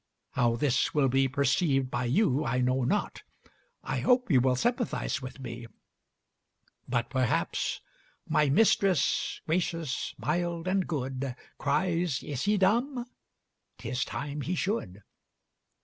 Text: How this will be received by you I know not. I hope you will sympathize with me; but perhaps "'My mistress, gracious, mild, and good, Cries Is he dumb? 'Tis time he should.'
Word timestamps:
How 0.31 0.55
this 0.55 0.95
will 0.95 1.09
be 1.09 1.27
received 1.27 1.91
by 1.91 2.05
you 2.05 2.43
I 2.43 2.59
know 2.59 2.83
not. 2.83 3.21
I 3.83 3.99
hope 3.99 4.31
you 4.31 4.41
will 4.41 4.55
sympathize 4.55 5.21
with 5.21 5.39
me; 5.39 5.67
but 6.89 7.07
perhaps 7.11 7.81
"'My 8.27 8.49
mistress, 8.49 9.41
gracious, 9.45 10.15
mild, 10.17 10.67
and 10.67 10.87
good, 10.87 11.35
Cries 11.59 12.23
Is 12.23 12.45
he 12.45 12.57
dumb? 12.57 13.05
'Tis 13.77 14.03
time 14.03 14.41
he 14.41 14.55
should.' 14.55 15.03